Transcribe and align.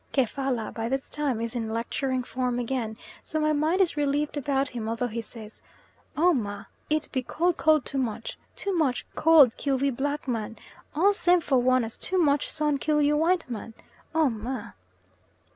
Kefalla 0.13 0.71
by 0.73 0.89
this 0.89 1.11
time 1.11 1.39
is 1.39 1.55
in 1.55 1.69
lecturing 1.71 2.23
form 2.23 2.57
again, 2.57 2.97
so 3.21 3.39
my 3.39 3.53
mind 3.53 3.81
is 3.81 3.95
relieved 3.95 4.35
about 4.35 4.69
him, 4.69 4.89
although 4.89 5.05
he 5.05 5.21
says, 5.21 5.61
"Oh, 6.17 6.33
ma! 6.33 6.65
It 6.89 7.07
be 7.11 7.21
cold, 7.21 7.57
cold 7.57 7.85
too 7.85 7.99
much. 7.99 8.35
Too 8.55 8.75
much 8.75 9.05
cold 9.13 9.57
kill 9.57 9.77
we 9.77 9.91
black 9.91 10.27
man, 10.27 10.57
all 10.95 11.13
same 11.13 11.39
for 11.39 11.59
one 11.59 11.83
as 11.83 11.99
too 11.99 12.17
much 12.17 12.49
sun 12.49 12.79
kill 12.79 12.99
you 12.99 13.15
white 13.15 13.47
man. 13.47 13.75
Oh, 14.15 14.31
ma!. 14.31 14.71